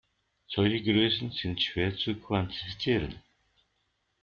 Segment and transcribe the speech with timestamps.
[0.47, 3.21] Solche Größen sind schwer zu quantifizieren.